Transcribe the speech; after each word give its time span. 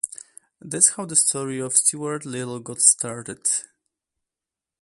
That's 0.59 0.93
how 0.95 1.05
the 1.05 1.15
story 1.15 1.59
of 1.59 1.77
Stuart 1.77 2.25
Little 2.25 2.59
got 2.59 2.81
started. 2.81 3.47